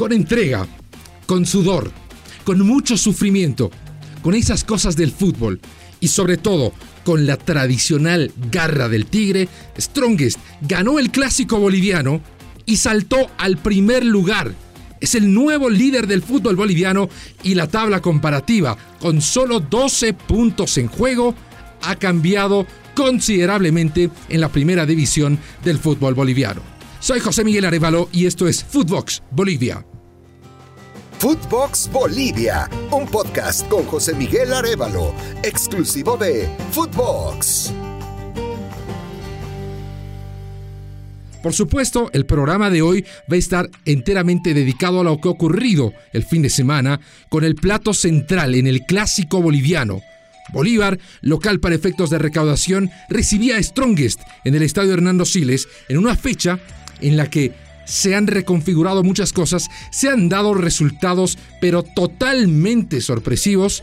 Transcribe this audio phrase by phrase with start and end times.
[0.00, 0.66] con entrega,
[1.26, 1.92] con sudor,
[2.44, 3.70] con mucho sufrimiento,
[4.22, 5.60] con esas cosas del fútbol
[6.00, 6.72] y sobre todo
[7.04, 9.46] con la tradicional garra del tigre,
[9.78, 12.22] Strongest ganó el clásico boliviano
[12.64, 14.54] y saltó al primer lugar.
[15.00, 17.10] Es el nuevo líder del fútbol boliviano
[17.42, 21.34] y la tabla comparativa, con solo 12 puntos en juego,
[21.82, 26.62] ha cambiado considerablemente en la primera división del fútbol boliviano.
[27.00, 29.84] Soy José Miguel Arevalo y esto es Footbox Bolivia.
[31.20, 37.74] Footbox Bolivia, un podcast con José Miguel Arevalo, exclusivo de Footbox.
[41.42, 45.32] Por supuesto, el programa de hoy va a estar enteramente dedicado a lo que ha
[45.32, 50.00] ocurrido el fin de semana con el plato central en el clásico boliviano.
[50.54, 56.16] Bolívar, local para efectos de recaudación, recibía Strongest en el estadio Hernando Siles en una
[56.16, 56.58] fecha
[57.02, 57.52] en la que
[57.84, 63.82] se han reconfigurado muchas cosas, se han dado resultados pero totalmente sorpresivos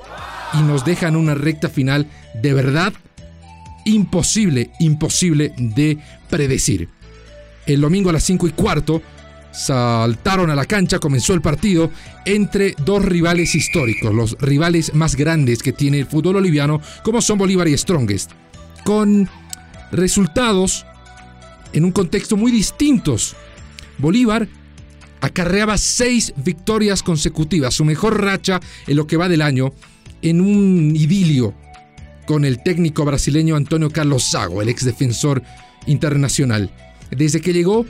[0.53, 2.07] y nos dejan una recta final
[2.41, 2.93] de verdad
[3.85, 5.97] imposible, imposible de
[6.29, 6.89] predecir.
[7.65, 9.01] El domingo a las 5 y cuarto
[9.51, 11.89] saltaron a la cancha, comenzó el partido
[12.25, 17.37] entre dos rivales históricos, los rivales más grandes que tiene el fútbol boliviano, como son
[17.37, 18.31] Bolívar y Strongest,
[18.83, 19.27] con
[19.91, 20.85] resultados
[21.73, 23.35] en un contexto muy distintos
[23.97, 24.47] Bolívar
[25.21, 29.73] acarreaba seis victorias consecutivas, su mejor racha en lo que va del año,
[30.21, 31.53] en un idilio
[32.25, 35.41] con el técnico brasileño Antonio Carlos Sago, el ex defensor
[35.85, 36.69] internacional.
[37.09, 37.85] Desde que llegó,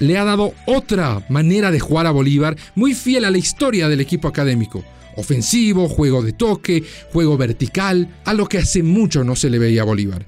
[0.00, 4.00] le ha dado otra manera de jugar a Bolívar, muy fiel a la historia del
[4.00, 4.84] equipo académico.
[5.16, 9.82] Ofensivo, juego de toque, juego vertical, a lo que hace mucho no se le veía
[9.82, 10.26] a Bolívar.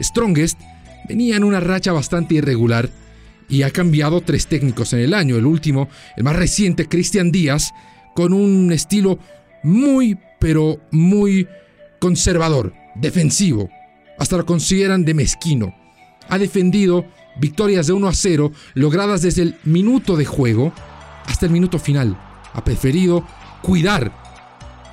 [0.00, 0.58] Strongest
[1.08, 2.90] venía en una racha bastante irregular
[3.48, 5.36] y ha cambiado tres técnicos en el año.
[5.36, 7.72] El último, el más reciente, Cristian Díaz,
[8.14, 9.18] con un estilo
[9.62, 11.46] muy, pero muy
[11.98, 13.68] conservador, defensivo.
[14.18, 15.74] Hasta lo consideran de mezquino.
[16.28, 17.06] Ha defendido
[17.38, 20.72] victorias de 1 a 0 logradas desde el minuto de juego
[21.26, 22.18] hasta el minuto final.
[22.54, 23.26] Ha preferido
[23.62, 24.12] cuidar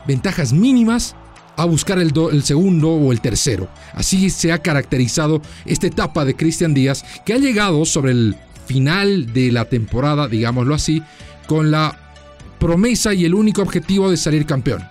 [0.05, 1.15] ventajas mínimas
[1.55, 3.69] a buscar el, el, segundo o el tercero.
[3.93, 8.35] Así se ha caracterizado esta etapa de Cristian Díaz, que ha llegado sobre el
[8.65, 11.01] final de la temporada, digámoslo así,
[11.47, 11.99] con la
[12.59, 14.83] promesa y el único objetivo de salir campeón.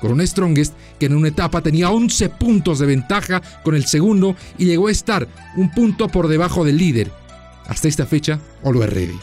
[0.00, 4.36] Con un Strongest que en una etapa tenía 11 puntos de ventaja con el segundo
[4.58, 5.26] y llegó a estar
[5.56, 7.10] un punto por debajo del líder.
[7.66, 9.18] Hasta esta fecha, Always Ready.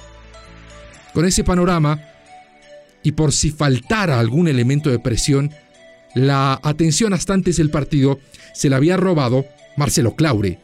[1.14, 2.00] Con ese panorama,
[3.04, 5.52] y por si faltara algún elemento de presión,
[6.16, 8.20] la atención hasta antes del partido
[8.54, 9.46] se la había robado
[9.78, 10.60] Marcelo Claure,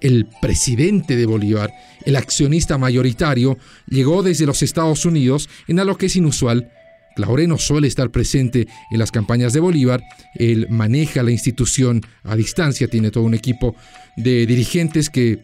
[0.00, 1.72] el presidente de Bolívar,
[2.04, 6.70] el accionista mayoritario, llegó desde los Estados Unidos en algo que es inusual.
[7.16, 10.02] Claure no suele estar presente en las campañas de Bolívar,
[10.34, 13.76] él maneja la institución a distancia, tiene todo un equipo
[14.16, 15.38] de dirigentes que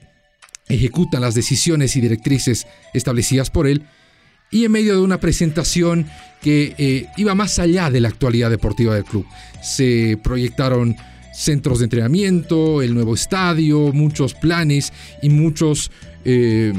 [0.69, 3.85] ejecutan las decisiones y directrices establecidas por él,
[4.51, 6.07] y en medio de una presentación
[6.43, 9.27] que eh, iba más allá de la actualidad deportiva del club.
[9.63, 10.97] Se proyectaron
[11.33, 14.93] centros de entrenamiento, el nuevo estadio, muchos planes
[15.23, 15.91] y muchos,
[16.25, 16.73] eh,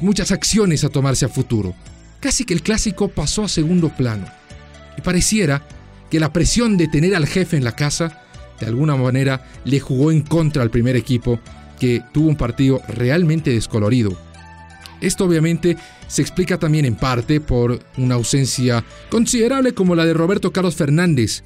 [0.00, 1.74] muchas acciones a tomarse a futuro.
[2.20, 4.26] Casi que el clásico pasó a segundo plano.
[4.96, 5.66] Y pareciera
[6.10, 8.20] que la presión de tener al jefe en la casa,
[8.60, 11.40] de alguna manera, le jugó en contra al primer equipo,
[11.80, 14.16] que tuvo un partido realmente descolorido
[15.02, 15.76] esto obviamente
[16.06, 21.42] se explica también en parte por una ausencia considerable como la de Roberto Carlos Fernández,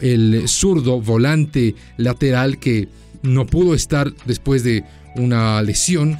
[0.00, 2.88] el zurdo volante lateral que
[3.22, 4.84] no pudo estar después de
[5.16, 6.18] una lesión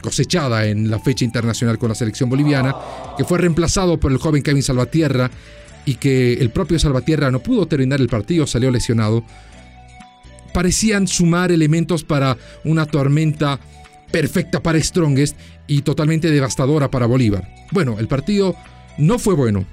[0.00, 2.74] cosechada en la fecha internacional con la selección boliviana,
[3.16, 5.30] que fue reemplazado por el joven Kevin Salvatierra
[5.84, 9.24] y que el propio Salvatierra no pudo terminar el partido, salió lesionado,
[10.52, 13.60] parecían sumar elementos para una tormenta
[14.10, 15.36] perfecta para Strongest
[15.66, 17.48] y totalmente devastadora para Bolívar.
[17.70, 18.56] Bueno, el partido
[18.98, 19.64] no fue bueno.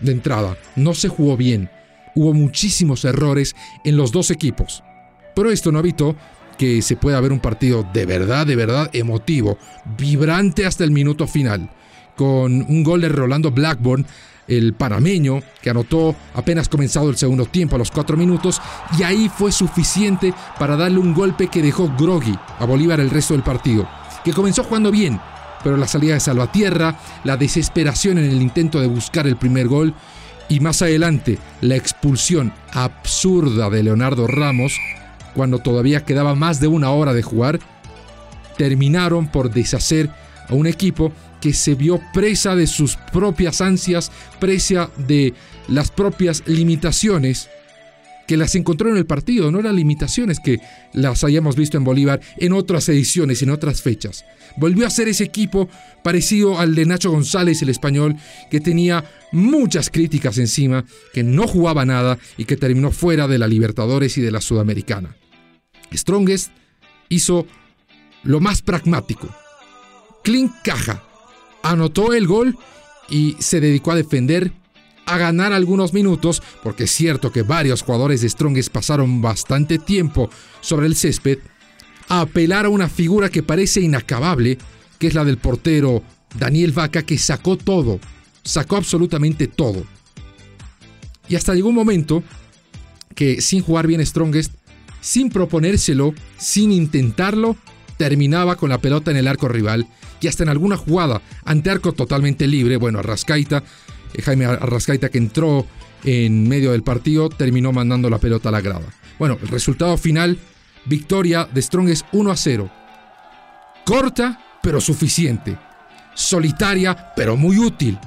[0.00, 1.70] De entrada, no se jugó bien.
[2.20, 4.84] Hubo muchísimos errores en los dos equipos.
[5.34, 6.14] Pero esto no evitó
[6.58, 9.56] que se pueda ver un partido de verdad, de verdad emotivo,
[9.96, 11.70] vibrante hasta el minuto final,
[12.18, 14.04] con un gol de Rolando Blackburn
[14.48, 18.60] el panameño, que anotó apenas comenzado el segundo tiempo a los cuatro minutos,
[18.98, 23.32] y ahí fue suficiente para darle un golpe que dejó groggy a Bolívar el resto
[23.32, 23.88] del partido,
[24.22, 25.18] que comenzó jugando bien,
[25.64, 29.94] pero la salida de Salvatierra, la desesperación en el intento de buscar el primer gol,
[30.50, 34.76] y más adelante la expulsión absurda de Leonardo Ramos,
[35.34, 37.60] cuando todavía quedaba más de una hora de jugar,
[38.58, 40.10] terminaron por deshacer
[40.48, 44.10] a un equipo que se vio presa de sus propias ansias,
[44.40, 45.32] presa de
[45.68, 47.48] las propias limitaciones
[48.30, 50.60] que las encontró en el partido, no eran limitaciones que
[50.92, 54.24] las hayamos visto en Bolívar en otras ediciones, en otras fechas.
[54.56, 55.68] Volvió a ser ese equipo
[56.04, 58.14] parecido al de Nacho González, el español,
[58.48, 63.48] que tenía muchas críticas encima, que no jugaba nada y que terminó fuera de la
[63.48, 65.16] Libertadores y de la Sudamericana.
[65.92, 66.52] Strongest
[67.08, 67.48] hizo
[68.22, 69.28] lo más pragmático.
[70.22, 71.02] Clint Caja
[71.64, 72.56] anotó el gol
[73.08, 74.52] y se dedicó a defender
[75.10, 80.30] a ganar algunos minutos, porque es cierto que varios jugadores de Strongest pasaron bastante tiempo
[80.60, 81.38] sobre el césped,
[82.08, 84.58] a apelar a una figura que parece inacabable,
[84.98, 86.02] que es la del portero
[86.38, 87.98] Daniel Vaca, que sacó todo,
[88.44, 89.84] sacó absolutamente todo.
[91.28, 92.22] Y hasta llegó un momento
[93.14, 94.52] que sin jugar bien Strongest,
[95.00, 97.56] sin proponérselo, sin intentarlo,
[97.96, 99.86] terminaba con la pelota en el arco rival
[100.20, 103.62] y hasta en alguna jugada ante arco totalmente libre, bueno, Arrascaita
[104.22, 105.66] Jaime Arrascaita que entró
[106.04, 108.86] en medio del partido terminó mandando la pelota a la grada.
[109.18, 110.38] Bueno, el resultado final,
[110.86, 112.70] victoria de Strongest 1 a 0.
[113.84, 115.58] Corta, pero suficiente.
[116.14, 117.98] Solitaria, pero muy útil.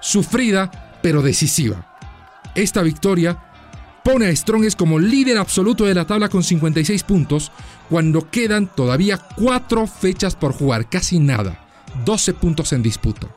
[0.00, 1.96] Sufrida, pero decisiva.
[2.54, 3.38] Esta victoria
[4.04, 7.52] pone a Strongest como líder absoluto de la tabla con 56 puntos
[7.88, 11.66] cuando quedan todavía 4 fechas por jugar, casi nada.
[12.04, 13.28] 12 puntos en disputa.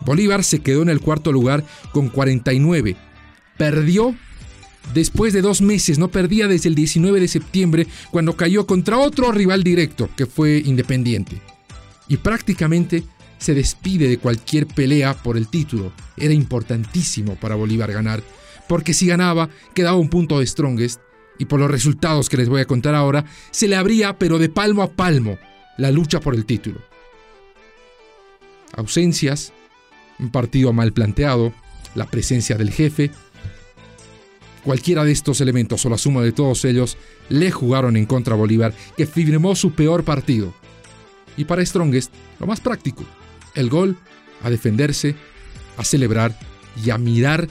[0.00, 2.96] Bolívar se quedó en el cuarto lugar con 49.
[3.56, 4.14] Perdió
[4.94, 9.32] después de dos meses, no perdía desde el 19 de septiembre cuando cayó contra otro
[9.32, 11.40] rival directo que fue Independiente.
[12.08, 13.04] Y prácticamente
[13.38, 15.92] se despide de cualquier pelea por el título.
[16.16, 18.22] Era importantísimo para Bolívar ganar,
[18.68, 21.00] porque si ganaba quedaba un punto de Strongest
[21.38, 24.50] y por los resultados que les voy a contar ahora, se le abría pero de
[24.50, 25.38] palmo a palmo
[25.78, 26.80] la lucha por el título.
[28.76, 29.52] Ausencias,
[30.20, 31.52] un partido mal planteado,
[31.94, 33.10] la presencia del jefe.
[34.64, 36.96] Cualquiera de estos elementos o la suma de todos ellos
[37.28, 40.52] le jugaron en contra a Bolívar, que firmó su peor partido.
[41.36, 43.04] Y para Strongest, lo más práctico,
[43.54, 43.96] el gol,
[44.42, 45.14] a defenderse,
[45.76, 46.38] a celebrar
[46.84, 47.48] y a mirar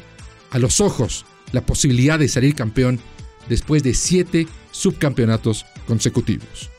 [0.51, 2.99] a los ojos la posibilidad de salir campeón
[3.47, 6.69] después de siete subcampeonatos consecutivos.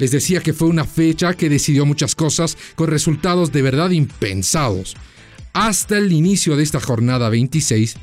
[0.00, 4.96] Les decía que fue una fecha que decidió muchas cosas con resultados de verdad impensados.
[5.52, 7.96] Hasta el inicio de esta jornada 26,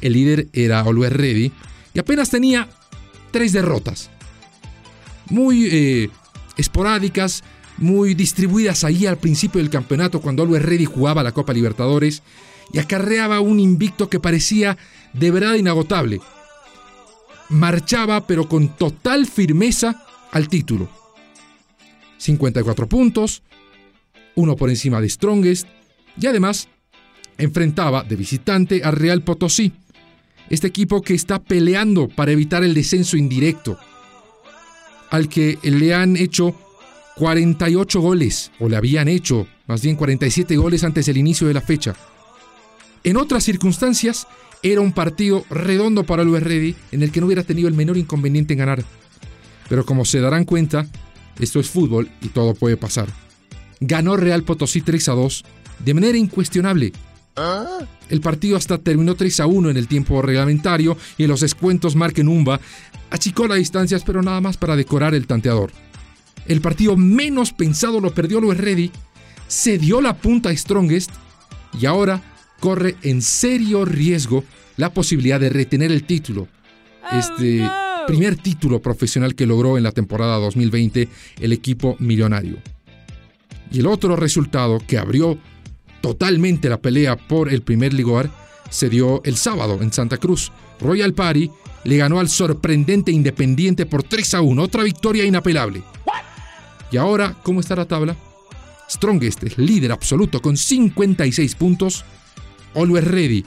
[0.00, 1.52] el líder era Always Ready
[1.94, 2.68] y apenas tenía
[3.30, 4.10] tres derrotas.
[5.30, 6.10] Muy eh,
[6.56, 7.44] esporádicas,
[7.78, 12.24] muy distribuidas ahí al principio del campeonato cuando Always Ready jugaba la Copa Libertadores
[12.72, 14.76] y acarreaba un invicto que parecía
[15.12, 16.20] de verdad inagotable.
[17.48, 21.03] Marchaba pero con total firmeza al título
[22.18, 23.42] 54 puntos,
[24.34, 25.68] uno por encima de Strongest,
[26.20, 26.68] y además
[27.38, 29.72] enfrentaba de visitante a Real Potosí,
[30.50, 33.78] este equipo que está peleando para evitar el descenso indirecto,
[35.10, 36.54] al que le han hecho
[37.16, 41.60] 48 goles, o le habían hecho más bien 47 goles antes del inicio de la
[41.60, 41.94] fecha.
[43.02, 44.26] En otras circunstancias,
[44.62, 47.98] era un partido redondo para Luis Ready en el que no hubiera tenido el menor
[47.98, 48.84] inconveniente en ganar.
[49.68, 50.86] Pero como se darán cuenta,
[51.38, 53.08] esto es fútbol y todo puede pasar.
[53.80, 55.44] Ganó Real Potosí 3 a 2
[55.84, 56.92] de manera incuestionable.
[58.08, 61.96] El partido hasta terminó 3 a 1 en el tiempo reglamentario y en los descuentos
[61.96, 62.60] Marque Numba
[63.10, 65.72] achicó las distancias pero nada más para decorar el tanteador.
[66.46, 68.90] El partido menos pensado lo perdió Luis Reddy,
[69.48, 71.10] se dio la punta a Strongest
[71.78, 72.22] y ahora
[72.60, 74.44] corre en serio riesgo
[74.76, 76.48] la posibilidad de retener el título.
[77.10, 77.68] Oh, este
[78.06, 81.08] primer título profesional que logró en la temporada 2020
[81.40, 82.58] el equipo millonario.
[83.70, 85.38] Y el otro resultado que abrió
[86.00, 88.30] totalmente la pelea por el primer lugar
[88.70, 90.52] se dio el sábado en Santa Cruz.
[90.80, 91.50] Royal Party
[91.84, 95.82] le ganó al sorprendente Independiente por 3 a 1, otra victoria inapelable.
[96.90, 98.16] Y ahora, ¿cómo está la tabla?
[98.88, 102.04] Strongest es líder absoluto con 56 puntos.
[102.74, 103.44] Always Ready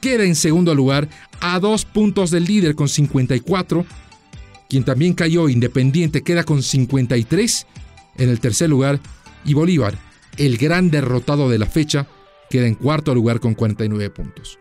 [0.00, 1.08] queda en segundo lugar
[1.40, 3.84] a dos puntos del líder con 54.
[4.68, 7.66] Quien también cayó Independiente queda con 53
[8.18, 9.00] en el tercer lugar.
[9.44, 9.98] Y Bolívar,
[10.36, 12.06] el gran derrotado de la fecha,
[12.50, 14.58] queda en cuarto lugar con 49 puntos.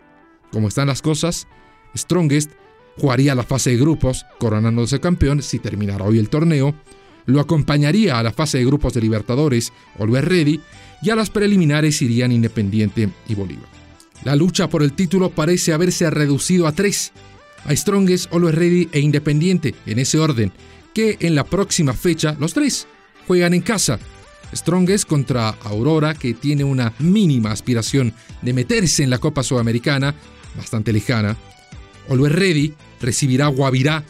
[0.52, 1.48] Como están las cosas,
[1.96, 2.52] Strongest
[2.98, 6.76] jugaría la fase de grupos, coronándose campeón si terminara hoy el torneo,
[7.26, 10.60] lo acompañaría a la fase de grupos de Libertadores, Oliver Ready,
[11.02, 13.79] y a las preliminares irían Independiente y Bolívar.
[14.24, 17.12] La lucha por el título parece haberse reducido a tres,
[17.66, 20.52] a Strongest, Always Ready e Independiente, en ese orden,
[20.94, 22.88] que en la próxima fecha los tres
[23.28, 24.00] juegan en casa.
[24.54, 30.16] Strongest contra Aurora, que tiene una mínima aspiración de meterse en la Copa Sudamericana,
[30.58, 31.38] bastante lejana.
[32.10, 34.04] Always Ready recibirá Guavirá,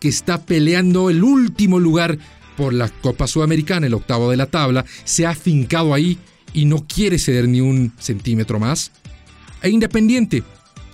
[0.00, 2.16] que está peleando el último lugar
[2.56, 6.18] por la Copa Sudamericana, el octavo de la tabla, se ha afincado ahí
[6.52, 8.92] y no quiere ceder ni un centímetro más.
[9.62, 10.42] E Independiente,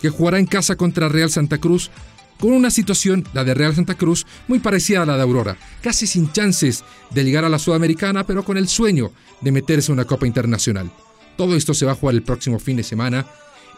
[0.01, 1.91] que jugará en casa contra Real Santa Cruz,
[2.39, 6.07] con una situación, la de Real Santa Cruz, muy parecida a la de Aurora, casi
[6.07, 10.05] sin chances de llegar a la Sudamericana, pero con el sueño de meterse en una
[10.05, 10.91] Copa Internacional.
[11.37, 13.27] Todo esto se va a jugar el próximo fin de semana,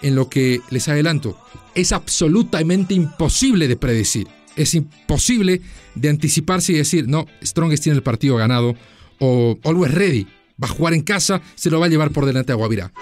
[0.02, 1.38] en lo que les adelanto,
[1.74, 4.28] es absolutamente imposible de predecir.
[4.56, 5.60] Es imposible
[5.94, 8.74] de anticiparse y decir, no, Strongest tiene el partido ganado,
[9.18, 10.26] o Always Ready
[10.62, 12.92] va a jugar en casa, se lo va a llevar por delante a Guavirá.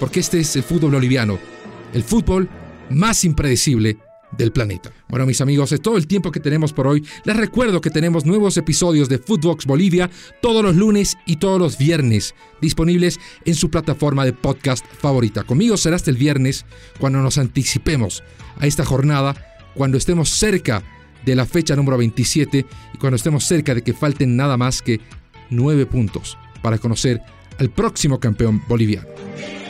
[0.00, 1.38] Porque este es el fútbol boliviano,
[1.92, 2.48] el fútbol
[2.88, 3.98] más impredecible
[4.36, 4.90] del planeta.
[5.08, 7.06] Bueno, mis amigos, es todo el tiempo que tenemos por hoy.
[7.24, 11.76] Les recuerdo que tenemos nuevos episodios de Footbox Bolivia todos los lunes y todos los
[11.76, 15.44] viernes, disponibles en su plataforma de podcast favorita.
[15.44, 16.64] Conmigo será hasta el viernes
[16.98, 18.22] cuando nos anticipemos
[18.58, 19.34] a esta jornada,
[19.74, 20.82] cuando estemos cerca
[21.24, 25.00] de la fecha número 27 y cuando estemos cerca de que falten nada más que
[25.50, 27.20] nueve puntos para conocer
[27.58, 29.08] al próximo campeón boliviano.